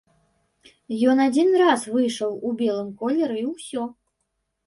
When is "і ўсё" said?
3.43-3.83